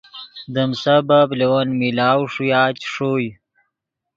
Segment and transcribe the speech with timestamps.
[0.53, 3.29] دیم سبب لے ون ملاؤ ݰویا چے ݰوئے